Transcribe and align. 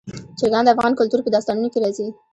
چرګان 0.39 0.63
د 0.65 0.69
افغان 0.73 0.93
کلتور 0.99 1.19
په 1.23 1.33
داستانونو 1.35 1.71
کې 1.73 1.79
راځي. 1.83 2.07